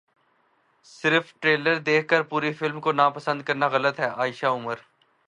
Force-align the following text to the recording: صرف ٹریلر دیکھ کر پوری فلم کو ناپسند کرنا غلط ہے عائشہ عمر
صرف 0.85 1.33
ٹریلر 1.39 1.77
دیکھ 1.79 2.07
کر 2.07 2.21
پوری 2.21 2.51
فلم 2.53 2.79
کو 2.81 2.91
ناپسند 2.91 3.41
کرنا 3.41 3.67
غلط 3.67 3.99
ہے 3.99 4.09
عائشہ 4.09 4.45
عمر 4.47 4.75